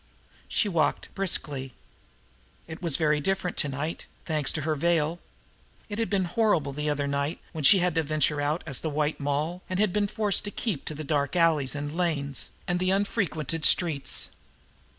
She 0.47 0.67
walked 0.67 1.13
briskly. 1.13 1.73
It 2.65 2.81
was 2.81 2.97
very 2.97 3.19
different 3.21 3.55
to 3.57 3.69
night, 3.69 4.07
thanks 4.25 4.51
to 4.53 4.61
her 4.61 4.73
veil! 4.73 5.19
It 5.89 5.99
had 5.99 6.09
been 6.09 6.25
horrible 6.25 6.71
that 6.71 6.89
other 6.89 7.05
night, 7.05 7.39
when 7.51 7.63
she 7.63 7.77
had 7.85 7.93
ventured 7.93 8.39
out 8.41 8.63
as 8.65 8.79
the 8.79 8.89
White 8.89 9.19
Moll 9.19 9.61
and 9.69 9.79
had 9.79 9.93
been 9.93 10.07
forced 10.07 10.43
to 10.45 10.49
keep 10.49 10.85
to 10.85 10.95
the 10.95 11.03
dark 11.03 11.35
alleyways 11.35 11.75
and 11.75 11.95
lanes, 11.95 12.49
and 12.67 12.79
the 12.79 12.89
unfrequented 12.89 13.63
streets! 13.63 14.31